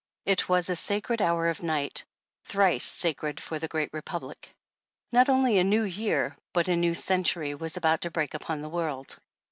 It 0.25 0.49
was 0.49 0.67
a 0.67 0.75
sacred 0.75 1.21
hour 1.21 1.47
of 1.47 1.61
night, 1.61 2.03
thrice 2.45 2.83
sacred 2.85 3.39
for 3.39 3.59
the 3.59 3.67
great 3.67 3.91
Republic. 3.93 4.51
Not 5.11 5.29
only 5.29 5.59
a 5.59 5.63
New 5.63 5.83
Year, 5.83 6.35
but 6.53 6.67
a 6.67 6.75
New 6.75 6.95
Century 6.95 7.53
was 7.53 7.77
about 7.77 8.01
to 8.01 8.09
break 8.09 8.33
upon 8.33 8.61
the 8.61 8.69
world. 8.69 9.17